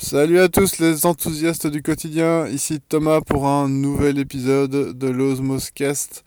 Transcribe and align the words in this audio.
Salut 0.00 0.38
à 0.38 0.48
tous 0.48 0.78
les 0.78 1.06
enthousiastes 1.06 1.66
du 1.66 1.82
quotidien, 1.82 2.46
ici 2.46 2.78
Thomas 2.80 3.20
pour 3.20 3.48
un 3.48 3.68
nouvel 3.68 4.20
épisode 4.20 4.96
de 4.96 5.08
l'Osmoscast. 5.08 6.24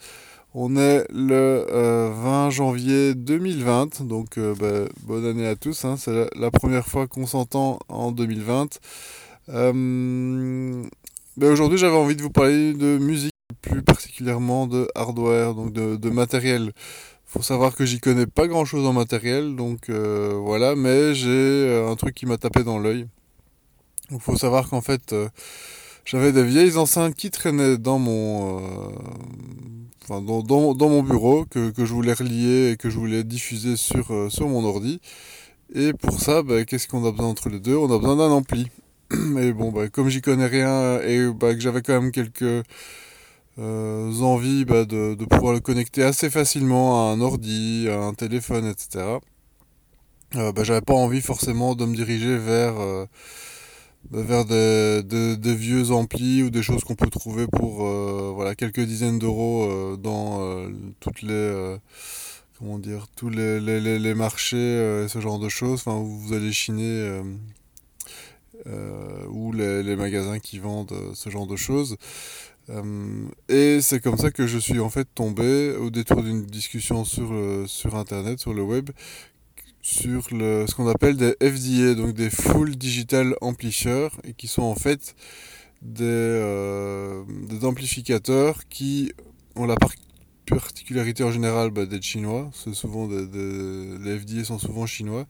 On 0.54 0.76
est 0.76 1.06
le 1.10 1.66
20 1.70 1.72
euh, 1.72 2.50
janvier 2.50 3.16
2020, 3.16 4.02
donc 4.02 4.38
euh, 4.38 4.54
bah, 4.60 4.92
bonne 5.04 5.26
année 5.26 5.48
à 5.48 5.56
tous, 5.56 5.86
hein. 5.86 5.96
c'est 5.98 6.30
la, 6.36 6.52
première 6.52 6.86
fois 6.86 7.08
qu'on 7.08 7.26
s'entend 7.26 7.80
en 7.88 8.12
2020. 8.12 8.78
Euh, 9.48 10.84
bah, 11.38 11.48
aujourd'hui 11.48 11.78
j'avais 11.78 11.96
envie 11.96 12.18
de 12.18 12.24
vous 12.24 12.30
parler 12.30 12.74
de 12.74 12.98
musique, 12.98 13.32
plus 13.62 13.84
particulièrement 13.84 14.68
de 14.68 14.90
hardware, 14.96 15.56
donc 15.56 15.72
de, 15.72 16.10
matériel. 16.10 16.74
Faut 17.26 17.42
savoir 17.42 17.74
que 17.74 17.86
j'y 17.86 18.02
connais 18.02 18.28
pas 18.28 18.48
grand 18.48 18.66
chose 18.66 18.86
en 18.86 18.92
matériel, 18.92 19.56
donc 19.56 19.90
voilà, 19.90 20.76
mais 20.76 21.16
j'ai 21.16 21.82
un 21.90 21.96
truc 21.96 22.16
qui 22.16 22.26
m'a 22.26 22.38
tapé 22.38 22.66
dans 22.66 22.78
l'œil. 22.78 23.08
Il 24.12 24.20
faut 24.20 24.36
savoir 24.36 24.70
qu'en 24.70 24.82
fait, 24.82 25.14
euh, 25.14 25.30
j'avais 26.04 26.34
des 26.34 26.44
vieilles 26.44 26.76
enceintes 26.78 27.16
qui 27.16 27.32
traînaient 27.32 27.78
dans 27.78 27.98
mon, 27.98 28.60
euh, 28.60 28.92
enfin, 30.04 30.22
dans, 30.22 30.42
dans, 30.74 30.90
mon 30.90 31.02
bureau 31.02 31.46
que, 31.46 31.70
que, 31.72 31.86
je 31.86 31.94
voulais 31.94 32.14
relier 32.14 32.72
et 32.72 32.78
que 32.78 32.90
je 32.90 32.98
voulais 32.98 33.24
diffuser 33.24 33.78
sur, 33.78 34.12
euh, 34.14 34.30
sur 34.30 34.50
mon 34.50 34.66
ordi. 34.66 35.00
Et 35.74 35.94
pour 35.94 36.20
ça, 36.20 36.44
bah, 36.44 36.66
qu'est-ce 36.66 36.90
qu'on 36.90 37.06
a 37.06 37.12
besoin 37.12 37.28
entre 37.28 37.48
les 37.50 37.62
deux? 37.62 37.78
On 37.78 37.86
a 37.86 37.98
besoin 38.00 38.18
d'un 38.18 38.32
ampli. 38.32 38.68
Et 39.40 39.54
bon, 39.54 39.72
bah, 39.72 39.88
comme 39.88 40.10
j'y 40.10 40.22
connais 40.22 40.48
rien 40.48 41.00
et 41.02 41.28
bah, 41.34 41.54
que 41.54 41.62
j'avais 41.62 41.82
quand 41.82 42.02
même 42.02 42.12
quelques 42.12 42.64
envies 43.58 44.66
de, 44.66 45.16
de, 45.16 45.26
pouvoir 45.26 45.54
le 45.54 45.60
connecter 45.60 46.04
assez 46.04 46.30
facilement 46.30 47.10
à 47.10 47.14
un 47.14 47.22
ordi, 47.22 47.88
à 47.90 48.00
un 48.00 48.14
téléphone, 48.14 48.66
etc. 48.66 49.20
j'avais 50.64 50.82
pas 50.82 50.94
envie 50.94 51.22
forcément 51.22 51.76
de 51.76 51.86
me 51.86 51.96
diriger 51.96 52.38
vers 52.38 52.76
vers 54.10 54.46
des, 54.46 55.56
vieux 55.56 55.92
amplis 55.92 56.44
ou 56.44 56.50
des 56.50 56.64
choses 56.64 56.84
qu'on 56.84 56.96
peut 56.96 57.10
trouver 57.10 57.48
pour 57.48 57.86
euh, 57.86 58.32
voilà 58.34 58.56
quelques 58.56 58.82
dizaines 58.82 59.20
d'euros 59.20 59.66
euh, 59.66 59.96
dans 59.96 60.42
euh, 60.42 60.70
toutes 61.00 61.22
les 61.22 61.78
comment 62.58 62.80
dire 62.80 63.08
tous 63.16 63.30
les, 63.30 63.60
les, 63.60 64.14
marchés 64.14 65.04
et 65.04 65.08
ce 65.08 65.20
genre 65.20 65.40
de 65.40 65.50
choses. 65.50 65.84
Enfin 65.86 66.02
vous 66.04 66.34
allez 66.34 66.52
chiner 66.52 67.22
ou 69.30 69.52
les, 69.54 69.96
magasins 69.96 70.40
qui 70.40 70.60
vendent 70.60 70.94
ce 71.14 71.30
genre 71.30 71.48
de 71.48 71.56
choses. 71.56 71.98
Et 73.50 73.82
c'est 73.82 74.00
comme 74.00 74.18
ça 74.18 74.32
que 74.32 74.48
je 74.48 74.58
suis 74.58 74.80
en 74.80 74.90
fait 74.90 75.08
tombé 75.16 75.76
au 75.76 75.90
détour 75.90 76.22
d'une 76.22 76.46
discussion 76.46 77.04
sur, 77.04 77.34
sur 77.68 77.96
internet 77.96 78.40
sur 78.40 78.54
le 78.54 78.62
web 78.62 78.92
sur 79.82 80.28
le, 80.32 80.66
ce 80.68 80.76
qu'on 80.76 80.88
appelle 80.88 81.18
des 81.18 81.36
FDA, 81.42 81.96
donc 81.96 82.14
des 82.14 82.30
Full 82.30 82.76
Digital 82.76 83.36
Amplifiers, 83.42 84.10
et 84.24 84.34
qui 84.34 84.48
sont 84.48 84.64
en 84.64 84.76
fait 84.76 85.16
des, 85.82 86.04
euh, 86.04 87.24
des 87.50 87.66
amplificateurs 87.66 88.68
qui 88.70 89.12
ont 89.56 89.66
la 89.66 89.76
particularité 90.46 91.24
en 91.24 91.32
général 91.32 91.72
bah, 91.72 91.86
d'être 91.86 92.04
chinois. 92.04 92.50
Souvent 92.54 93.08
des, 93.08 93.98
les 94.00 94.20
FDA 94.20 94.44
sont 94.44 94.60
souvent 94.60 94.86
chinois. 94.86 95.26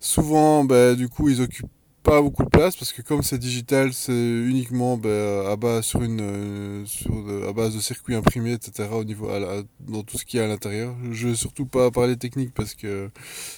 Souvent, 0.00 0.64
bah, 0.64 0.94
du 0.94 1.08
coup, 1.08 1.28
ils 1.28 1.40
occupent 1.40 1.70
pas 2.02 2.20
beaucoup 2.20 2.42
de 2.44 2.48
place 2.48 2.76
parce 2.76 2.92
que 2.92 3.02
comme 3.02 3.22
c'est 3.22 3.38
digital, 3.38 3.92
c'est 3.92 4.12
uniquement 4.12 4.96
ben, 4.96 5.46
à 5.46 5.56
base 5.56 5.84
sur 5.84 6.02
une 6.02 6.20
euh, 6.20 6.84
sur 6.84 7.12
à 7.48 7.52
base 7.52 7.74
de 7.74 7.80
circuits 7.80 8.14
imprimés, 8.14 8.52
etc. 8.52 8.88
Au 8.92 9.04
niveau 9.04 9.28
dans 9.80 10.02
tout 10.02 10.18
ce 10.18 10.24
qui 10.24 10.38
est 10.38 10.42
à 10.42 10.48
l'intérieur. 10.48 10.94
Je 11.10 11.28
vais 11.28 11.34
surtout 11.34 11.66
pas 11.66 11.90
parler 11.90 12.16
technique 12.16 12.52
parce 12.54 12.74
que 12.74 13.10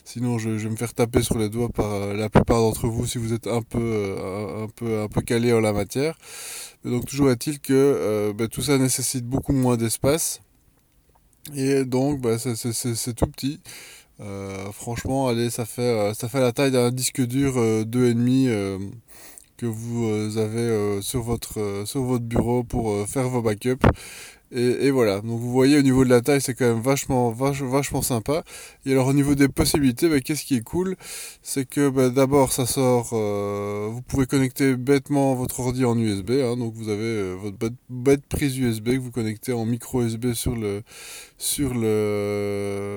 sinon 0.05 0.39
je, 0.39 0.59
je, 0.59 0.65
vais 0.65 0.71
me 0.71 0.77
faire 0.77 0.95
taper 0.95 1.23
sur 1.23 1.39
les 1.39 1.49
doigts 1.49 1.71
par 1.71 1.93
euh, 1.93 2.15
la 2.15 2.29
plupart 2.29 2.59
d'entre 2.59 2.87
vous 2.87 3.07
si 3.07 3.19
vous 3.19 3.33
êtes 3.33 3.47
un 3.47 3.63
peu 3.63 3.79
euh, 3.81 4.65
un 4.65 4.69
peu 4.69 5.01
un 5.01 5.09
peu 5.09 5.23
calé 5.23 5.53
en 5.53 5.61
la 5.61 5.73
matière. 5.73 6.17
donc 6.85 7.07
toujours 7.07 7.31
est-il 7.31 7.61
que 7.61 8.33
ben, 8.37 8.49
tout 8.49 8.63
ça 8.63 8.79
nécessite 8.79 9.25
beaucoup 9.25 9.53
moins 9.53 9.77
d'espace 9.77 10.41
et 11.55 11.85
donc 11.85 12.21
ben, 12.21 12.39
c'est 12.39 13.15
tout 13.15 13.27
petit. 13.27 13.61
Euh, 14.21 14.71
franchement, 14.73 15.29
allez, 15.29 15.51
ça 15.51 15.65
fait, 15.65 15.83
euh, 15.83 16.15
ça 16.15 16.29
fait 16.29 16.41
la 16.41 16.53
taille 16.53 16.71
d'un 16.71 16.91
disque 16.91 17.21
dur 17.21 17.55
2,5 17.57 18.49
euh, 18.49 18.79
que 19.57 19.67
vous 19.67 20.39
avez 20.39 21.01
sur, 21.03 21.23
votre, 21.23 21.83
sur 21.87 22.03
votre 22.03 22.25
bureau 22.25 22.65
pour 22.65 23.09
faire 23.09 23.29
vos 23.29 23.43
backups. 23.43 23.87
Et, 24.57 24.91
voilà, 24.93 25.21
donc 25.21 25.41
vous 25.41 25.51
voyez 25.51 25.79
au 25.79 25.83
niveau 25.83 26.05
de 26.05 26.11
la 26.11 26.21
taille, 26.21 26.41
c'est 26.41 26.55
quand 26.55 26.67
même 26.67 26.81
vachement, 26.81 27.31
vachement 27.33 28.03
sympa. 28.03 28.45
Et 28.87 28.93
alors 28.93 29.09
au 29.09 29.13
niveau 29.13 29.35
des 29.35 29.49
possibilités, 29.49 30.09
bah, 30.09 30.21
qu'est-ce 30.21 30.45
qui 30.45 30.55
est 30.57 30.63
cool? 30.63 30.97
C'est 31.43 31.69
que 31.69 31.89
bah, 31.89 32.09
d'abord 32.11 32.53
ça 32.53 32.67
sort, 32.67 33.09
vous 33.15 34.03
pouvez 34.03 34.27
connecter 34.27 34.77
bêtement 34.77 35.35
votre 35.35 35.59
ordi 35.61 35.85
en 35.85 35.99
USB. 35.99 36.33
Hein, 36.33 36.57
donc 36.57 36.75
vous 36.75 36.89
avez 36.89 37.35
votre 37.35 37.57
bête, 37.91 38.25
prise 38.29 38.57
USB 38.57 38.91
que 38.91 38.99
vous 38.99 39.11
connectez 39.11 39.53
en 39.53 39.65
micro 39.67 40.03
USB 40.03 40.35
sur 40.35 40.55
le 40.55 40.83
sur 41.39 41.75
le 41.75 42.94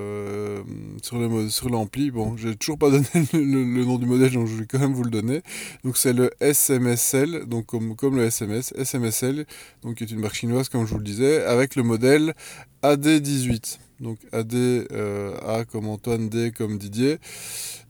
sur 1.08 1.18
le 1.18 1.48
sur 1.48 1.70
l'ampli. 1.70 2.10
Bon, 2.10 2.36
j'ai 2.36 2.54
toujours 2.54 2.78
pas 2.78 2.90
donné 2.90 3.06
le, 3.32 3.84
nom 3.84 3.98
du 3.98 4.06
modèle, 4.06 4.32
donc 4.32 4.46
je 4.46 4.54
vais 4.56 4.66
quand 4.66 4.78
même 4.78 4.92
vous 4.92 5.04
le 5.04 5.10
donner. 5.10 5.42
Donc 5.84 5.96
c'est 5.96 6.12
le 6.12 6.30
SMSL, 6.40 7.46
donc 7.46 7.66
comme 7.66 7.96
comme 7.96 8.16
le 8.16 8.24
SMS, 8.24 8.74
SMSL, 8.76 9.46
donc 9.82 9.96
qui 9.96 10.04
est 10.04 10.10
une 10.10 10.20
marque 10.20 10.34
chinoise 10.34 10.68
comme 10.68 10.86
je 10.86 10.92
vous 10.92 10.98
le 10.98 11.04
disais 11.04 11.44
avec 11.44 11.76
le 11.76 11.82
modèle 11.82 12.34
AD18. 12.82 13.78
Donc 14.00 14.18
AD, 14.32 14.54
euh, 14.54 15.36
A 15.44 15.64
comme 15.64 15.88
Antoine, 15.88 16.28
D 16.28 16.52
comme 16.52 16.78
Didier, 16.78 17.18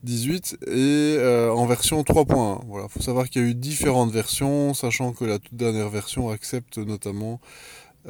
18 0.05 0.59
et 0.69 1.17
euh, 1.19 1.53
en 1.53 1.67
version 1.67 2.01
3.1. 2.03 2.65
Voilà, 2.67 2.89
faut 2.89 3.03
savoir 3.03 3.29
qu'il 3.29 3.43
y 3.43 3.45
a 3.45 3.49
eu 3.49 3.55
différentes 3.55 4.11
versions, 4.13 4.73
sachant 4.73 5.13
que 5.13 5.25
la 5.25 5.39
toute 5.39 5.55
dernière 5.55 5.91
version 5.91 6.31
accepte 6.31 6.79
notamment 6.79 7.41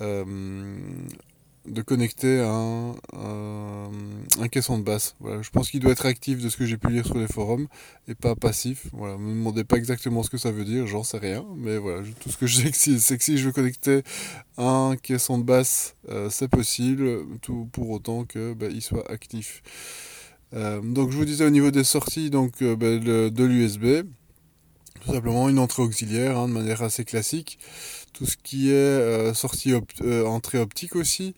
euh, 0.01 0.25
de 1.69 1.83
connecter 1.83 2.41
un, 2.41 2.95
un, 3.15 4.49
caisson 4.49 4.79
de 4.79 4.83
basse. 4.83 5.17
Je 5.43 5.51
pense 5.51 5.71
qu'il 5.71 5.81
doit 5.81 5.93
être 5.93 6.07
actif 6.07 6.43
de 6.43 6.49
ce 6.49 6.57
que 6.57 6.67
j'ai 6.67 6.77
pu 6.77 6.89
lire 6.89 7.07
sur 7.07 7.19
les 7.19 7.29
forums 7.29 7.69
et 8.07 8.15
pas 8.15 8.35
passif. 8.35 8.87
Voilà, 8.93 9.19
me 9.19 9.31
demandez 9.31 9.65
pas 9.65 9.77
exactement 9.77 10.23
ce 10.23 10.31
que 10.31 10.39
ça 10.39 10.51
veut 10.51 10.65
dire, 10.65 10.87
j'en 10.87 11.03
sais 11.03 11.19
rien, 11.19 11.45
mais 11.57 11.77
voilà, 11.77 12.03
tout 12.21 12.31
ce 12.31 12.37
que 12.37 12.47
je 12.47 12.57
sais, 12.57 12.73
c'est 12.99 13.19
que 13.19 13.25
si 13.25 13.39
je 13.39 13.47
veux 13.47 13.53
connecter 13.53 14.03
un 14.57 14.97
caisson 15.01 15.39
de 15.39 15.45
basse, 15.45 15.95
euh, 16.09 16.31
c'est 16.31 16.49
possible, 16.49 17.27
tout 17.43 17.69
pour 17.73 17.91
autant 17.91 18.25
que 18.25 18.55
bah, 18.55 18.67
soit 18.81 19.11
actif. 19.11 19.63
Euh, 20.55 20.81
donc 20.81 21.11
je 21.11 21.17
vous 21.17 21.27
disais 21.27 21.45
au 21.45 21.51
niveau 21.51 21.71
des 21.71 21.85
sorties 21.85 22.31
donc 22.31 22.63
euh, 22.63 22.75
bah, 22.75 22.99
de 22.99 23.45
l'USB, 23.45 24.07
tout 25.01 25.13
simplement 25.13 25.49
une 25.49 25.59
entrée 25.59 25.83
auxiliaire 25.83 26.39
hein, 26.39 26.49
de 26.49 26.53
manière 26.53 26.83
assez 26.83 27.05
classique 27.05 27.59
tout 28.19 28.27
ce 28.27 28.37
qui 28.37 28.71
est 28.71 28.75
euh, 28.75 29.33
sortie 29.33 29.73
euh, 30.03 30.27
entrée 30.27 30.59
optique 30.59 30.97
aussi. 30.97 31.35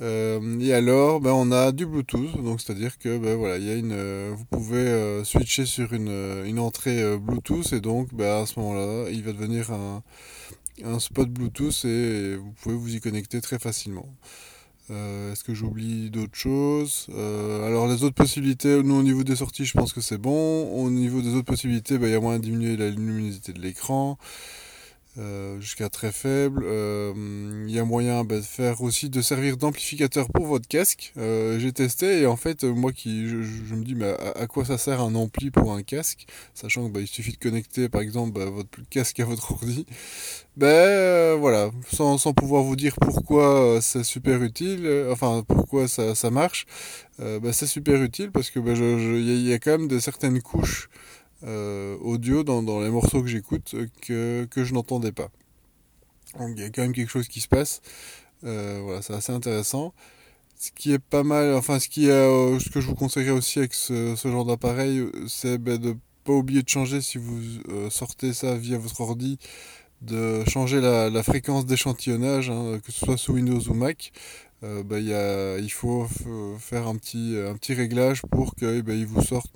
Euh, 0.00 0.60
et 0.60 0.74
alors, 0.74 1.20
ben, 1.20 1.30
on 1.32 1.52
a 1.52 1.72
du 1.72 1.86
Bluetooth, 1.86 2.42
donc 2.42 2.60
c'est-à-dire 2.60 2.98
que 2.98 3.18
ben, 3.18 3.36
voilà, 3.36 3.58
y 3.58 3.70
a 3.70 3.74
une, 3.74 4.30
vous 4.32 4.44
pouvez 4.44 5.22
switcher 5.24 5.64
sur 5.64 5.92
une, 5.92 6.42
une 6.44 6.58
entrée 6.58 7.16
Bluetooth 7.18 7.72
et 7.72 7.80
donc 7.80 8.12
ben, 8.12 8.42
à 8.42 8.46
ce 8.46 8.58
moment-là, 8.60 9.10
il 9.10 9.22
va 9.22 9.32
devenir 9.32 9.70
un, 9.72 10.02
un 10.84 10.98
spot 10.98 11.30
Bluetooth 11.30 11.84
et 11.84 12.36
vous 12.36 12.52
pouvez 12.60 12.74
vous 12.74 12.94
y 12.94 13.00
connecter 13.00 13.40
très 13.40 13.58
facilement. 13.58 14.08
Est-ce 14.90 15.44
que 15.44 15.54
j'oublie 15.54 16.10
d'autres 16.10 16.36
choses? 16.36 17.06
Alors 17.10 17.86
les 17.86 18.04
autres 18.04 18.14
possibilités, 18.14 18.82
nous 18.82 18.96
au 18.96 19.02
niveau 19.02 19.24
des 19.24 19.36
sorties, 19.36 19.64
je 19.64 19.72
pense 19.72 19.92
que 19.92 20.00
c'est 20.00 20.18
bon. 20.18 20.64
Au 20.72 20.90
niveau 20.90 21.22
des 21.22 21.34
autres 21.34 21.46
possibilités, 21.46 21.98
ben, 21.98 22.08
il 22.08 22.12
y 22.12 22.14
a 22.14 22.20
moyen 22.20 22.38
de 22.38 22.44
diminuer 22.44 22.76
la 22.76 22.90
luminosité 22.90 23.52
de 23.52 23.60
l'écran. 23.60 24.18
Euh, 25.18 25.60
jusqu'à 25.60 25.90
très 25.90 26.10
faible. 26.10 26.62
Euh, 26.64 27.12
il 27.68 27.74
y 27.74 27.78
a 27.78 27.84
moyen 27.84 28.24
bah, 28.24 28.36
de 28.36 28.40
faire 28.40 28.80
aussi 28.80 29.10
de 29.10 29.20
servir 29.20 29.58
d'amplificateur 29.58 30.26
pour 30.30 30.46
votre 30.46 30.66
casque. 30.66 31.12
Euh, 31.18 31.58
j'ai 31.58 31.70
testé 31.70 32.22
et 32.22 32.26
en 32.26 32.36
fait 32.36 32.64
moi 32.64 32.92
qui 32.92 33.28
je, 33.28 33.74
me 33.74 33.84
dis 33.84 33.94
mais 33.94 34.14
à, 34.36 34.46
quoi 34.46 34.64
ça 34.64 34.78
sert 34.78 35.02
un 35.02 35.14
ampli 35.14 35.50
pour 35.50 35.74
un 35.74 35.82
casque, 35.82 36.24
sachant 36.54 36.88
que 36.88 36.94
bah, 36.94 37.00
il 37.00 37.06
suffit 37.06 37.32
de 37.32 37.36
connecter 37.36 37.90
par 37.90 38.00
exemple 38.00 38.32
bah, 38.32 38.46
votre 38.46 38.70
casque 38.90 39.20
à 39.20 39.26
votre 39.26 39.52
ordi. 39.52 39.84
Ben 40.56 41.34
voilà, 41.36 41.70
sans, 41.92 42.16
sans 42.16 42.32
pouvoir 42.32 42.62
vous 42.62 42.76
dire 42.76 42.94
pourquoi 42.98 43.80
c'est 43.82 44.04
super 44.04 44.42
utile, 44.42 44.88
enfin 45.10 45.44
pourquoi 45.46 45.88
ça, 45.88 46.14
ça 46.14 46.30
marche. 46.30 46.66
Ben, 47.18 47.52
c'est 47.52 47.66
super 47.66 48.02
utile 48.02 48.30
parce 48.32 48.50
que 48.50 48.58
il 48.58 49.48
y, 49.48 49.52
a 49.52 49.58
quand 49.58 49.72
même 49.72 49.88
de 49.88 49.98
certaines 49.98 50.42
couches 50.42 50.88
euh, 51.44 51.96
audio 51.98 52.44
dans, 52.44 52.80
les 52.80 52.90
morceaux 52.90 53.20
que 53.22 53.28
j'écoute 53.28 53.74
euh, 53.74 54.46
que, 54.46 54.64
je 54.64 54.74
n'entendais 54.74 55.12
pas. 55.12 55.28
Donc 56.38 56.50
il 56.56 56.62
y 56.62 56.64
a 56.64 56.70
quand 56.70 56.82
même 56.82 56.92
quelque 56.92 57.10
chose 57.10 57.28
qui 57.28 57.40
se 57.40 57.48
passe. 57.48 57.82
Euh, 58.44 58.80
voilà, 58.82 59.02
c'est 59.02 59.14
assez 59.14 59.32
intéressant. 59.32 59.92
Ce 60.56 60.70
qui 60.70 60.92
est 60.92 61.00
pas 61.00 61.24
mal, 61.24 61.54
enfin 61.54 61.80
ce 61.80 61.88
qui 61.88 62.06
est, 62.06 62.58
ce 62.60 62.70
que 62.70 62.80
je 62.80 62.86
vous 62.86 62.94
conseillerais 62.94 63.32
aussi 63.32 63.58
avec 63.58 63.74
ce, 63.74 64.14
genre 64.22 64.44
d'appareil, 64.44 65.04
c'est 65.26 65.58
ben, 65.58 65.78
de 65.78 65.96
pas 66.24 66.32
oublier 66.32 66.62
de 66.62 66.68
changer 66.68 67.00
si 67.00 67.18
vous 67.18 67.40
sortez 67.90 68.32
ça 68.32 68.56
via 68.56 68.78
votre 68.78 69.00
ordi, 69.00 69.38
de 70.02 70.44
changer 70.48 70.80
la, 70.80 71.10
la 71.10 71.22
fréquence 71.24 71.66
d'échantillonnage, 71.66 72.50
hein, 72.50 72.78
que 72.84 72.92
ce 72.92 73.00
soit 73.00 73.16
sous 73.16 73.32
Windows 73.32 73.60
ou 73.68 73.74
Mac. 73.74 74.12
Bah, 74.62 75.00
y 75.00 75.12
a, 75.12 75.58
il 75.58 75.70
faut 75.70 76.06
faire 76.58 76.86
un 76.86 76.96
petit, 76.96 77.74
réglage 77.74 78.22
pour 78.22 78.54
qu'il 78.54 78.82
bah, 78.82 78.94
il 78.94 79.06
vous 79.06 79.22
sorte 79.22 79.50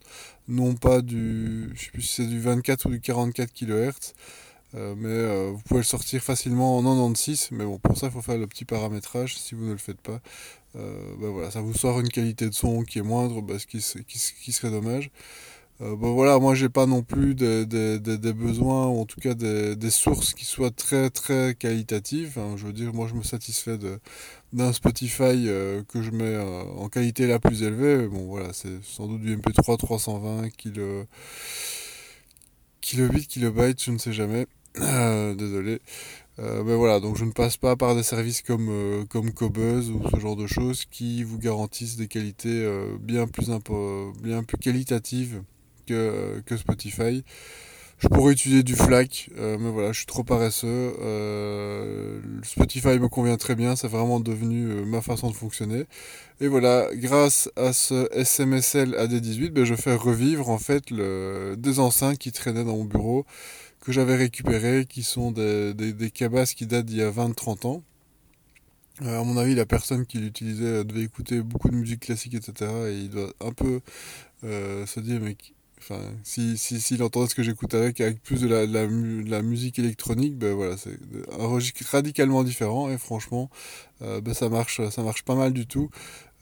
non 0.48 0.74
pas 0.74 1.00
du, 1.00 1.70
je 1.74 1.84
sais 1.84 1.90
plus 1.90 2.02
si 2.02 2.14
c'est 2.14 2.26
du 2.26 2.40
24 2.40 2.86
ou 2.86 2.90
du 2.90 3.00
44 3.00 3.52
kHz, 3.52 4.14
mais 4.74 5.50
vous 5.50 5.60
pouvez 5.66 5.80
le 5.80 5.84
sortir 5.84 6.22
facilement 6.22 6.78
en 6.78 6.82
96, 6.82 7.48
mais 7.52 7.64
bon, 7.64 7.78
pour 7.78 7.96
ça, 7.96 8.06
il 8.06 8.12
faut 8.12 8.22
faire 8.22 8.38
le 8.38 8.46
petit 8.46 8.64
paramétrage 8.64 9.36
si 9.38 9.54
vous 9.54 9.64
ne 9.64 9.72
le 9.72 9.78
faites 9.78 10.00
pas. 10.00 10.20
bah 10.74 11.28
voilà, 11.30 11.50
ça 11.50 11.60
vous 11.60 11.74
sort 11.74 12.00
une 12.00 12.08
qualité 12.08 12.48
de 12.48 12.54
son 12.54 12.82
qui 12.82 12.98
est 12.98 13.02
moindre, 13.02 13.42
bah, 13.42 13.58
ce, 13.58 13.66
qui, 13.66 13.80
serait 13.80 14.70
dommage. 14.70 15.10
Euh, 15.82 15.94
bon 15.94 16.14
voilà, 16.14 16.38
moi 16.38 16.54
j'ai 16.54 16.70
pas 16.70 16.86
non 16.86 17.02
plus 17.02 17.34
des, 17.34 17.66
besoins, 18.32 18.86
ou 18.86 19.00
en 19.00 19.04
tout 19.04 19.20
cas 19.20 19.34
des, 19.34 19.90
sources 19.90 20.32
qui 20.32 20.44
soient 20.46 20.70
très 20.70 21.10
très 21.10 21.54
qualitatives. 21.54 22.38
Hein. 22.38 22.54
je 22.56 22.66
veux 22.66 22.72
dire, 22.72 22.94
moi 22.94 23.06
je 23.08 23.14
me 23.14 23.22
satisfais 23.22 23.78
d'un 24.52 24.72
Spotify 24.72 25.22
euh, 25.48 25.82
que 25.84 26.02
je 26.02 26.10
mets 26.10 26.24
euh, 26.24 26.62
en 26.78 26.88
qualité 26.88 27.26
la 27.26 27.38
plus 27.38 27.62
élevée. 27.62 28.08
Bon 28.08 28.24
voilà, 28.26 28.52
c'est 28.52 28.82
sans 28.84 29.06
doute 29.06 29.20
du 29.20 29.36
MP3 29.36 29.76
320 29.76 30.48
kilo, 30.50 31.04
kilobits, 32.80 33.26
kilobytes, 33.26 33.82
je 33.84 33.90
ne 33.90 33.98
sais 33.98 34.12
jamais. 34.12 34.46
désolé. 34.76 35.80
mais 36.38 36.74
voilà, 36.74 37.00
donc 37.00 37.16
je 37.16 37.24
ne 37.24 37.32
passe 37.32 37.56
pas 37.58 37.76
par 37.76 37.94
des 37.94 38.02
services 38.02 38.42
comme, 38.42 39.06
comme 39.08 39.32
Cobuzz 39.32 39.90
ou 39.90 40.02
ce 40.10 40.20
genre 40.20 40.36
de 40.36 40.46
choses 40.46 40.84
qui 40.86 41.22
vous 41.22 41.38
garantissent 41.38 41.96
des 41.96 42.08
qualités 42.08 42.66
bien, 43.00 43.26
plus 43.26 43.50
bien 44.22 44.42
plus 44.42 44.58
qualitatives 44.58 45.42
que, 45.86 46.56
Spotify. 46.56 47.24
Je 47.98 48.08
pourrais 48.08 48.34
utiliser 48.34 48.62
du 48.62 48.76
FLAC, 48.76 49.30
euh, 49.38 49.56
mais 49.58 49.70
voilà, 49.70 49.90
je 49.90 49.98
suis 49.98 50.06
trop 50.06 50.22
paresseux. 50.22 50.94
Euh, 51.00 52.20
Spotify 52.42 52.98
me 52.98 53.08
convient 53.08 53.38
très 53.38 53.54
bien, 53.54 53.74
c'est 53.74 53.88
vraiment 53.88 54.20
devenu 54.20 54.66
euh, 54.68 54.84
ma 54.84 55.00
façon 55.00 55.30
de 55.30 55.34
fonctionner. 55.34 55.86
Et 56.42 56.46
voilà, 56.46 56.88
grâce 56.92 57.48
à 57.56 57.72
ce 57.72 58.06
SMSL 58.22 58.94
AD18, 58.96 59.48
ben, 59.50 59.64
je 59.64 59.74
fais 59.74 59.94
revivre 59.94 60.50
en 60.50 60.58
fait 60.58 60.92
des 60.92 61.80
enceintes 61.80 62.18
qui 62.18 62.32
traînaient 62.32 62.64
dans 62.64 62.76
mon 62.76 62.84
bureau, 62.84 63.24
que 63.80 63.92
j'avais 63.92 64.16
récupérées, 64.16 64.84
qui 64.86 65.02
sont 65.02 65.30
des, 65.32 65.72
des, 65.72 66.10
cabasses 66.10 66.52
qui 66.52 66.66
datent 66.66 66.84
d'il 66.84 66.98
y 66.98 67.02
a 67.02 67.10
20-30 67.10 67.66
ans. 67.66 67.82
à 69.00 69.24
mon 69.24 69.38
avis, 69.38 69.54
la 69.54 69.64
personne 69.64 70.04
qui 70.04 70.18
l'utilisait 70.18 70.84
devait 70.84 71.02
écouter 71.02 71.40
beaucoup 71.40 71.70
de 71.70 71.76
musique 71.76 72.00
classique, 72.00 72.34
etc. 72.34 72.70
Et 72.90 72.98
il 73.04 73.10
doit 73.10 73.32
un 73.40 73.52
peu 73.52 73.80
se 74.42 75.00
dire, 75.00 75.20
mais 75.22 75.34
Si, 76.24 76.58
si, 76.58 76.80
s'il 76.80 77.02
entendait 77.02 77.28
ce 77.28 77.34
que 77.34 77.42
j'écoute 77.42 77.74
avec, 77.74 78.02
plus 78.22 78.40
de 78.40 78.48
la, 78.48 79.42
musique 79.42 79.78
électronique, 79.78 80.36
ben 80.36 80.54
voilà, 80.54 80.76
c'est 80.76 80.98
un 81.38 81.46
registre 81.46 81.84
radicalement 81.90 82.44
différent 82.44 82.90
et 82.90 82.98
franchement, 82.98 83.50
euh, 84.02 84.20
ben 84.20 84.34
ça 84.34 84.48
marche, 84.48 84.80
ça 84.90 85.02
marche 85.02 85.22
pas 85.22 85.34
mal 85.34 85.52
du 85.52 85.66
tout. 85.66 85.90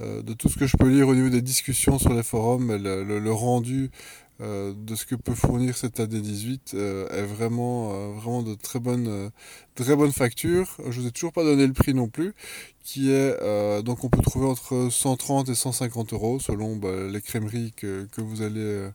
Euh, 0.00 0.22
de 0.22 0.32
tout 0.32 0.48
ce 0.48 0.58
que 0.58 0.66
je 0.66 0.76
peux 0.76 0.88
lire 0.88 1.06
au 1.06 1.14
niveau 1.14 1.28
des 1.28 1.42
discussions 1.42 2.00
sur 2.00 2.14
les 2.14 2.24
forums, 2.24 2.74
le, 2.74 3.32
rendu 3.32 3.90
euh, 4.40 4.74
de 4.76 4.94
ce 4.94 5.06
que 5.06 5.14
peut 5.14 5.34
fournir 5.34 5.76
cet 5.76 6.00
AD18 6.00 6.76
est 6.76 7.22
vraiment, 7.22 8.10
vraiment 8.12 8.42
de 8.42 8.54
très 8.54 8.80
bonnes, 8.80 9.30
très 9.74 9.96
bonnes 9.96 10.12
factures. 10.12 10.76
Je 10.88 11.00
vous 11.00 11.06
ai 11.06 11.12
toujours 11.12 11.32
pas 11.32 11.44
donné 11.44 11.66
le 11.66 11.72
prix 11.72 11.94
non 11.94 12.08
plus, 12.08 12.34
qui 12.82 13.10
est 13.10 13.82
donc 13.82 14.04
on 14.04 14.08
peut 14.08 14.22
trouver 14.22 14.46
entre 14.46 14.88
130 14.90 15.48
et 15.48 15.54
150 15.54 16.12
euros 16.12 16.40
selon 16.40 16.76
ben, 16.76 17.10
les 17.10 17.20
crèmeries 17.20 17.72
que, 17.76 18.08
que 18.12 18.20
vous 18.20 18.42
allez 18.42 18.90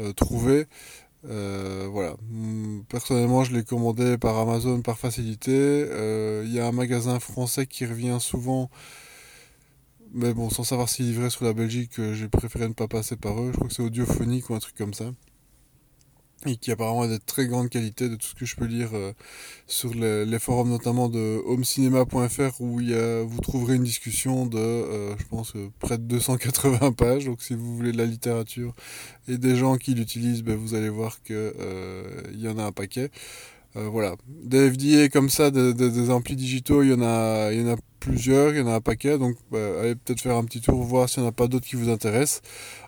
euh, 0.00 0.12
trouver. 0.12 0.66
Euh, 1.28 1.88
voilà. 1.90 2.16
Hmm, 2.30 2.82
personnellement, 2.88 3.44
je 3.44 3.52
l'ai 3.54 3.64
commandé 3.64 4.18
par 4.18 4.38
Amazon 4.38 4.82
par 4.82 4.98
facilité. 4.98 5.52
Euh, 5.52 6.42
il 6.46 6.52
y 6.52 6.60
a 6.60 6.66
un 6.66 6.72
magasin 6.72 7.20
français 7.20 7.66
qui 7.66 7.86
revient 7.86 8.18
souvent. 8.20 8.70
Mais 10.12 10.34
bon, 10.34 10.50
sans 10.50 10.64
savoir 10.64 10.88
s'il 10.88 11.06
livrait 11.06 11.30
sur 11.30 11.44
la 11.44 11.52
Belgique, 11.52 12.00
j'ai 12.12 12.28
préféré 12.28 12.68
ne 12.68 12.74
pas 12.74 12.88
passer 12.88 13.16
par 13.16 13.40
eux. 13.40 13.50
Je 13.52 13.56
crois 13.56 13.68
que 13.68 13.74
c'est 13.74 13.82
audiophonique 13.82 14.50
ou 14.50 14.54
un 14.54 14.58
truc 14.58 14.76
comme 14.76 14.94
ça. 14.94 15.12
Et 16.46 16.56
qui 16.56 16.72
apparemment 16.72 17.02
a 17.02 17.08
de 17.08 17.18
très 17.18 17.46
grande 17.46 17.68
qualité 17.68 18.08
de 18.08 18.16
tout 18.16 18.28
ce 18.28 18.34
que 18.34 18.46
je 18.46 18.56
peux 18.56 18.64
lire 18.64 18.94
euh, 18.94 19.12
sur 19.66 19.92
les, 19.92 20.38
forums 20.38 20.70
notamment 20.70 21.10
de 21.10 21.42
homecinema.fr 21.44 22.60
où 22.62 22.80
y 22.80 22.94
a, 22.94 23.22
vous 23.22 23.40
trouverez 23.42 23.74
une 23.74 23.84
discussion 23.84 24.46
de 24.46 24.56
euh, 24.56 25.14
je 25.18 25.24
pense 25.26 25.54
euh, 25.54 25.68
près 25.80 25.98
de 25.98 26.04
280 26.04 26.92
pages. 26.92 27.26
Donc 27.26 27.42
si 27.42 27.52
vous 27.54 27.76
voulez 27.76 27.92
de 27.92 27.98
la 27.98 28.06
littérature 28.06 28.74
et 29.28 29.36
des 29.36 29.54
gens 29.54 29.76
qui 29.76 29.92
l'utilisent 29.92 30.42
ben, 30.42 30.56
vous 30.56 30.74
allez 30.74 30.88
voir 30.88 31.22
que 31.22 31.54
il 32.32 32.40
y 32.40 32.48
en 32.48 32.56
a 32.58 32.64
un 32.64 32.72
paquet 32.72 33.10
voilà 33.74 34.16
des 34.28 34.70
FDA 34.70 35.08
comme 35.08 35.30
ça 35.30 35.50
des 35.50 36.10
amplis 36.10 36.36
digitaux 36.36 36.82
il 36.82 36.90
y 36.90 36.94
en 36.94 37.02
a 37.02 37.52
il 37.52 37.60
y 37.60 37.64
en 37.64 37.74
a 37.74 37.76
plusieurs, 38.00 38.52
il 38.52 38.58
y 38.58 38.60
en 38.62 38.66
a 38.66 38.74
un 38.74 38.80
paquet, 38.80 39.18
donc 39.18 39.36
bah, 39.52 39.58
allez 39.80 39.94
peut-être 39.94 40.20
faire 40.20 40.36
un 40.36 40.44
petit 40.44 40.60
tour, 40.60 40.82
voir 40.82 41.08
s'il 41.08 41.22
n'y 41.22 41.26
en 41.26 41.28
a 41.28 41.32
pas 41.32 41.46
d'autres 41.46 41.66
qui 41.66 41.76
vous 41.76 41.90
intéressent. 41.90 42.42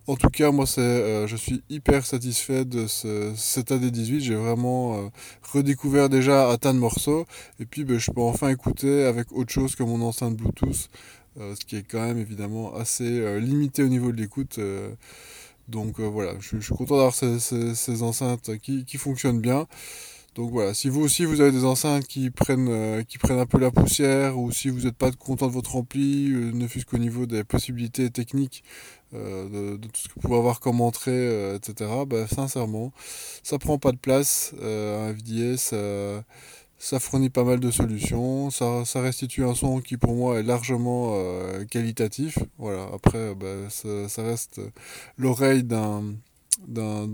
En 0.07 0.17
tout 0.17 0.31
cas, 0.31 0.51
moi, 0.51 0.67
c'est, 0.67 0.81
euh, 0.81 1.27
je 1.29 1.37
suis 1.37 1.63
hyper 1.69 2.05
satisfait 2.05 2.65
de 2.65 2.87
ce, 2.87 3.33
cet 3.37 3.71
AD18. 3.71 4.21
J'ai 4.21 4.35
vraiment 4.35 4.97
euh, 4.97 5.09
redécouvert 5.53 6.09
déjà 6.09 6.51
un 6.51 6.57
tas 6.57 6.73
de 6.73 6.79
morceaux, 6.79 7.27
et 7.61 7.67
puis 7.67 7.85
bah, 7.85 7.99
je 7.99 8.11
peux 8.11 8.23
enfin 8.23 8.49
écouter 8.49 9.05
avec 9.05 9.31
autre 9.33 9.53
chose 9.53 9.77
que 9.77 9.83
mon 9.83 10.01
enceinte 10.03 10.37
Bluetooth, 10.37 10.89
euh, 11.39 11.55
ce 11.55 11.65
qui 11.65 11.77
est 11.77 11.85
quand 11.89 12.01
même 12.05 12.19
évidemment 12.19 12.75
assez 12.75 13.41
limité 13.41 13.85
au 13.85 13.89
niveau 13.89 14.11
de 14.13 14.17
l'écoute. 14.17 14.59
donc 15.69 16.01
voilà, 16.01 16.33
je, 16.41 16.59
suis 16.59 16.75
content 16.75 16.97
d'avoir 16.97 17.15
ces, 17.15 17.39
ces, 17.39 18.03
enceintes 18.03 18.59
qui, 18.59 18.85
qui 18.85 18.97
fonctionnent 18.99 19.41
bien. 19.41 19.67
Donc 20.35 20.51
voilà, 20.51 20.73
si 20.73 20.89
vous 20.89 21.03
aussi 21.03 21.27
vous 21.27 21.43
avez 21.43 21.53
des 21.53 21.67
enceintes 21.67 22.07
qui 22.07 22.31
prennent, 22.31 22.69
euh, 22.71 23.03
qui 23.03 23.19
prennent 23.19 23.39
un 23.39 23.45
peu 23.47 23.59
la 23.59 23.71
poussière, 23.71 24.39
ou 24.39 24.51
si 24.51 24.71
vous 24.71 24.83
n'êtes 24.83 24.97
pas 24.97 25.13
content 25.13 25.47
de 25.47 25.53
votre 25.53 25.77
ampli, 25.77 26.33
euh, 26.33 26.53
ne 26.53 26.67
fût-ce 26.67 26.87
qu'au 26.87 26.97
niveau 26.97 27.27
des 27.27 27.45
possibilités 27.45 28.09
techniques, 28.11 28.65
euh, 29.13 29.77
de, 29.77 29.87
tout 29.89 30.01
ce 30.01 30.09
que 30.09 30.15
vous 30.15 30.21
pouvez 30.23 30.39
avoir 30.39 30.61
comme 30.61 30.81
entrée, 30.81 31.55
etc., 31.55 31.91
bah, 32.07 32.27
sincèrement, 32.29 32.93
ça 33.43 33.59
prend 33.59 33.79
pas 33.79 33.93
de 33.93 33.99
place. 33.99 34.55
un 34.63 35.15
FDS, 35.15 35.75
ça, 36.79 36.99
fournit 36.99 37.31
pas 37.31 37.45
mal 37.45 37.61
de 37.61 37.71
solutions, 37.71 38.51
ça, 38.51 38.85
ça, 38.87 39.03
restitue 39.03 39.45
un 39.45 39.55
son 39.55 39.81
qui 39.81 39.97
pour 39.99 40.15
moi 40.15 40.41
est 40.41 40.43
largement 40.43 41.15
qualitatif. 41.71 42.39
Voilà, 42.59 42.89
après, 42.95 43.35
bah, 43.35 43.69
ça, 43.69 44.23
reste 44.23 44.61
l'oreille 45.19 45.65
d'un 45.65 46.05
d'un 46.69 47.09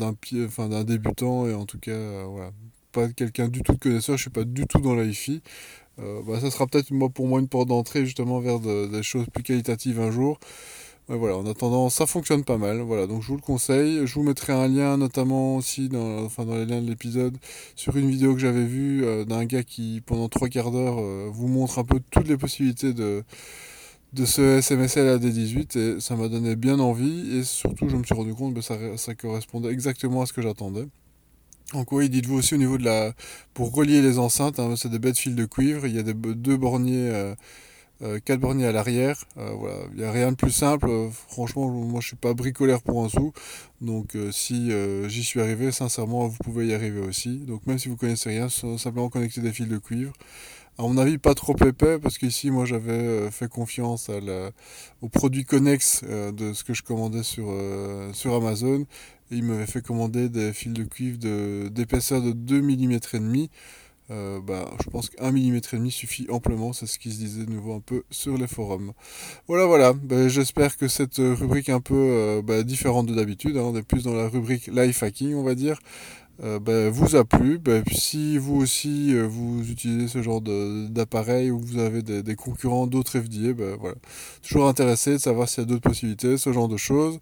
enfin 0.47 0.69
débutant 0.85 1.47
et 1.47 1.55
en 1.55 1.65
tout 1.65 1.79
cas 1.79 2.25
voilà 2.25 2.51
quelqu'un 3.07 3.49
du 3.49 3.63
tout 3.63 3.75
de 3.75 3.79
connaisseur, 3.79 4.17
je 4.17 4.23
suis 4.23 4.31
pas 4.31 4.45
du 4.45 4.67
tout 4.67 4.81
dans 4.81 4.95
la 4.95 5.05
hi 5.05 5.41
euh, 6.01 6.23
bah, 6.27 6.41
ça 6.41 6.51
sera 6.51 6.67
peut-être 6.67 6.93
pour 7.09 7.27
moi 7.27 7.41
une 7.41 7.49
porte 7.49 7.69
d'entrée 7.69 8.05
justement 8.05 8.41
vers 8.41 8.61
des 8.61 9.03
choses 9.03 9.27
plus 9.33 9.43
qualitatives 9.43 10.01
un 10.01 10.11
jour. 10.11 10.39
voilà, 11.09 11.37
en 11.37 11.47
attendant, 11.47 11.89
ça 11.91 12.07
fonctionne 12.07 12.45
pas 12.45 12.59
mal. 12.59 12.81
Voilà, 12.81 13.07
donc 13.07 13.23
je 13.23 13.29
vous 13.29 13.37
le 13.37 13.43
conseille. 13.43 14.07
Je 14.07 14.15
vous 14.15 14.23
mettrai 14.23 14.53
un 14.53 14.69
lien 14.69 14.97
notamment 14.97 15.57
aussi 15.57 15.89
dans, 15.89 16.29
les 16.55 16.67
liens 16.67 16.83
de 16.83 16.89
l'épisode 16.89 17.37
sur 17.77 17.97
une 17.97 18.11
vidéo 18.11 18.35
que 18.35 18.41
j'avais 18.41 18.65
vue 18.65 19.05
euh, 19.05 19.25
d'un 19.25 19.45
gars 19.45 19.63
qui 19.65 20.03
pendant 20.07 20.29
trois 20.29 20.49
quarts 20.49 20.71
d'heure 20.71 20.99
euh, 21.01 21.29
vous 21.33 21.49
montre 21.49 21.79
un 21.79 21.85
peu 21.85 22.01
toutes 22.11 22.29
les 22.29 22.37
possibilités 22.37 22.93
de 22.93 23.25
ce 24.25 24.61
SMSL 24.61 25.09
à 25.09 25.19
D18 25.19 25.79
et 25.79 26.01
ça 26.01 26.17
m'a 26.17 26.29
donné 26.29 26.57
bien 26.57 26.79
envie 26.81 27.39
et 27.39 27.45
surtout 27.45 27.89
je 27.89 27.97
me 27.97 28.05
suis 28.05 28.15
rendu 28.15 28.35
compte 28.35 28.55
que 28.55 28.61
ça 28.61 29.15
correspondait 29.15 29.71
exactement 29.71 30.23
à 30.23 30.27
ce 30.27 30.33
que 30.33 30.43
j'attendais. 30.43 30.87
Donc 31.75 31.93
oui, 31.93 32.09
dites-vous 32.09 32.37
aussi 32.39 32.55
au 32.55 32.59
niveau 32.59 32.79
de 32.79 32.85
la... 32.85 33.13
Pour 33.53 33.75
relier 33.75 34.01
les 34.01 34.19
enceintes, 34.19 34.59
hein, 34.59 34.75
c'est 34.77 34.89
des 34.89 34.99
bêtes 34.99 35.19
fils 35.19 35.35
de 35.35 35.45
cuivre, 35.45 35.87
il 35.87 35.95
y 35.95 35.99
a 35.99 36.03
des, 36.03 36.15
deux 36.15 36.57
borniers, 36.57 37.11
euh, 37.11 37.35
euh, 38.03 38.19
quatre 38.25 38.41
borniers 38.41 38.67
à 38.67 38.73
l'arrière. 38.73 39.23
Euh, 39.37 39.51
voilà, 39.51 39.77
il 39.93 39.99
n'y 39.99 40.05
a 40.05 40.11
rien 40.11 40.31
de 40.31 40.37
plus 40.37 40.51
simple. 40.51 40.89
franchement, 41.29 41.69
moi 41.69 42.01
je 42.01 42.09
suis 42.09 42.17
pas 42.17 42.33
bricoleur 42.33 42.83
pour 42.83 43.05
un 43.05 43.11
sou. 43.11 43.33
Donc 43.83 44.17
si 44.33 44.71
j'y 45.09 45.25
suis 45.25 45.41
arrivé, 45.41 45.71
sincèrement, 45.71 46.27
vous 46.27 46.39
pouvez 46.43 46.69
y 46.69 46.75
arriver 46.75 47.01
aussi. 47.01 47.39
Donc 47.41 47.67
même 47.67 47.79
si 47.79 47.89
vous 47.89 47.97
connaissez 47.97 48.31
rien, 48.31 48.49
simplement 48.49 49.11
connecter 49.11 49.43
des 49.43 49.53
fils 49.53 49.69
de 49.69 49.79
cuivre. 49.79 50.13
À 50.79 50.83
mon 50.83 50.97
avis, 50.97 51.19
pas 51.19 51.35
trop 51.35 51.57
épais, 51.67 51.99
parce 51.99 52.19
qu'ici, 52.19 52.53
moi, 52.53 52.65
j'avais 52.65 53.31
fait 53.33 53.49
confiance 53.49 54.09
à 54.09 54.21
la, 54.21 54.53
au 55.03 55.09
produit 55.09 55.45
connexe 55.45 56.05
de 56.05 56.53
ce 56.53 56.63
que 56.63 56.73
je 56.73 56.85
commandais 56.85 57.25
sur, 57.25 57.53
sur 58.13 58.35
Amazon 58.35 58.87
il 59.31 59.45
m'avait 59.45 59.67
fait 59.67 59.83
commander 59.83 60.29
des 60.29 60.53
fils 60.53 60.73
de 60.73 60.85
cuivre 60.85 61.19
d'épaisseur 61.71 62.23
de, 62.23 62.33
2 62.33 62.63
mm 62.63 62.93
et 62.93 63.19
demi. 63.19 63.51
Euh, 64.11 64.41
bah, 64.41 64.71
je 64.83 64.89
pense 64.89 65.11
qu'un 65.11 65.31
mm 65.31 65.37
et 65.37 65.61
demi 65.73 65.91
suffit 65.91 66.27
amplement, 66.31 66.73
c'est 66.73 66.87
ce 66.87 66.99
qui 66.99 67.13
se 67.13 67.19
disait 67.19 67.45
de 67.45 67.51
nouveau 67.51 67.75
un 67.75 67.81
peu 67.81 68.05
sur 68.11 68.39
les 68.39 68.47
forums. 68.47 68.93
Voilà, 69.49 69.67
voilà, 69.67 69.93
bah, 69.93 70.29
j'espère 70.29 70.79
que 70.79 70.89
cette 70.89 71.19
rubrique 71.19 71.69
un 71.69 71.81
peu 71.81 71.95
euh, 71.95 72.43
bah, 72.43 72.63
différente 72.63 73.07
de 73.07 73.15
d'habitude, 73.15 73.59
hein, 73.59 73.65
on 73.65 73.77
est 73.77 73.83
plus 73.83 74.05
dans 74.05 74.15
la 74.15 74.29
rubrique 74.29 74.69
life 74.69 75.03
hacking, 75.03 75.35
on 75.35 75.43
va 75.43 75.55
dire, 75.55 75.79
euh, 76.43 76.59
bah, 76.61 76.89
vous 76.91 77.17
a 77.17 77.25
plu. 77.25 77.61
si 77.93 78.39
vous 78.39 78.57
aussi 78.57 79.15
vous 79.21 79.69
utilisez 79.71 80.09
ce 80.09 80.23
genre 80.23 80.41
d'appareil 80.41 81.51
ou 81.51 81.59
vous 81.59 81.79
avez 81.79 82.03
des, 82.03 82.35
concurrents 82.37 82.87
d'autres 82.87 83.19
FDA, 83.21 83.53
voilà. 83.79 83.97
toujours 84.43 84.69
intéressé 84.69 85.13
de 85.13 85.19
savoir 85.19 85.49
s'il 85.49 85.63
y 85.63 85.67
a 85.67 85.69
d'autres 85.69 85.89
possibilités, 85.89 86.37
ce 86.39 86.53
genre 86.53 86.69
de 86.69 86.77
choses. 86.77 87.19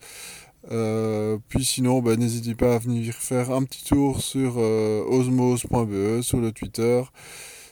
Euh, 0.73 1.38
puis 1.49 1.64
sinon, 1.64 2.00
bah, 2.00 2.16
n'hésitez 2.16 2.54
pas 2.54 2.75
à 2.75 2.78
venir 2.78 3.14
faire 3.14 3.50
un 3.50 3.62
petit 3.62 3.85
tour 3.85 4.20
sur 4.20 4.54
euh, 4.58 5.04
osmos.be, 5.08 6.23
sur 6.23 6.38
le 6.40 6.52
Twitter. 6.52 7.02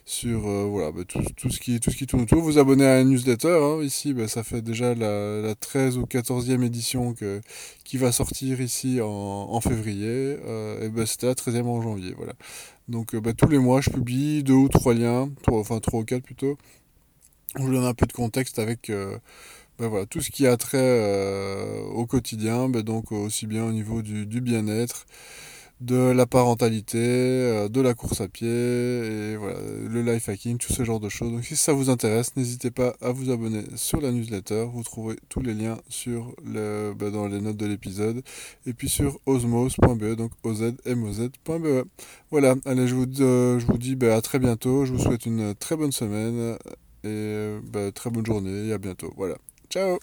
Sur 0.05 0.47
euh, 0.49 0.65
voilà, 0.65 0.93
bah, 0.93 1.03
tout, 1.07 1.23
tout, 1.37 1.51
ce 1.51 1.61
qui, 1.61 1.81
tout 1.81 1.91
ce 1.91 1.97
qui 1.97 2.07
tourne 2.07 2.23
autour. 2.23 2.43
Vous 2.43 2.59
abonner 2.59 2.85
à 2.85 2.97
la 2.97 3.05
newsletter. 3.05 3.59
Hein, 3.63 3.83
ici, 3.83 4.13
bah, 4.13 4.29
ça 4.29 4.43
fait 4.43 4.63
déjà 4.63 4.95
la, 4.95 5.41
la 5.41 5.55
13 5.55 5.99
ou 5.99 6.03
14e 6.03 6.63
édition 6.63 7.15
que, 7.15 7.41
qui 7.85 7.97
va 7.97 8.13
sortir 8.13 8.61
ici 8.61 9.01
en, 9.01 9.09
en 9.09 9.61
février. 9.61 10.39
Euh, 10.47 10.87
et 10.87 10.89
bah, 10.89 11.07
c'était 11.07 11.27
la 11.27 11.35
13e 11.35 11.65
en 11.67 11.83
janvier. 11.83 12.15
Voilà. 12.17 12.35
Donc 12.89 13.17
bah, 13.17 13.33
tous 13.33 13.49
les 13.49 13.59
mois, 13.59 13.81
je 13.81 13.91
publie 13.91 14.43
deux 14.43 14.55
ou 14.55 14.69
trois 14.69 14.95
liens, 14.95 15.31
trois, 15.43 15.61
enfin 15.61 15.81
trois 15.81 16.01
ou 16.01 16.05
quatre 16.05 16.25
plutôt. 16.25 16.59
Où 17.59 17.67
je 17.67 17.73
donne 17.73 17.85
un 17.85 17.95
peu 17.95 18.07
de 18.07 18.13
contexte 18.13 18.59
avec 18.59 18.91
ben 19.79 19.89
voilà, 19.89 20.07
tout 20.07 20.21
ce 20.21 20.31
qui 20.31 20.47
a 20.47 20.57
trait 20.57 20.79
euh, 20.81 21.81
au 21.95 22.07
quotidien, 22.07 22.69
donc 22.69 23.11
aussi 23.11 23.47
bien 23.47 23.65
au 23.65 23.73
niveau 23.73 24.03
du, 24.03 24.25
du 24.25 24.41
bien-être, 24.41 25.07
de 25.85 26.13
la 26.13 26.27
parentalité, 26.27 26.99
euh, 26.99 27.69
de 27.69 27.81
la 27.81 27.95
course 27.95 28.21
à 28.21 28.29
pied, 28.29 29.37
voilà, 29.37 29.59
le 29.89 30.03
life 30.03 30.29
hacking, 30.29 30.57
tout 30.59 30.73
ce 30.73 30.85
genre 30.85 31.01
de 31.01 31.09
choses. 31.09 31.31
Donc 31.31 31.45
si 31.45 31.57
ça 31.57 31.73
vous 31.73 31.91
intéresse, 31.91 32.37
n'hésitez 32.37 32.71
pas 32.71 32.95
à 33.01 33.13
vous 33.13 33.31
abonner 33.31 33.65
sur 33.77 34.01
la 34.01 34.11
newsletter. 34.11 34.67
Vous 34.73 34.83
trouverez 34.83 35.17
tous 35.29 35.41
les 35.41 35.55
liens 35.55 35.79
sur 35.89 36.35
le, 36.45 36.95
ben 36.99 37.11
dans 37.11 37.29
les 37.29 37.41
notes 37.41 37.57
de 37.57 37.67
l'épisode, 37.67 38.23
et 38.67 38.73
puis 38.73 38.89
sur 38.89 39.19
osmos.be, 39.27 40.17
donc 40.17 40.33
ozmoz.be. 40.43 41.85
Voilà, 42.31 42.55
allez, 42.65 42.89
je 42.89 42.95
vous, 42.95 43.07
euh, 43.21 43.61
dis 43.79 43.97
ben, 43.97 44.17
à 44.17 44.23
très 44.23 44.39
bientôt. 44.39 44.87
Je 44.87 44.93
vous 44.93 44.99
souhaite 44.99 45.27
une 45.27 45.55
très 45.55 45.77
bonne 45.77 45.93
semaine 45.93 46.57
et 47.05 47.57
ben, 47.71 47.93
très 47.93 48.11
bonne 48.11 48.25
journée 48.25 48.69
et 48.69 48.73
à 48.73 48.79
bientôt. 48.79 49.13
Voilà. 49.17 49.37
Ciao 49.69 49.99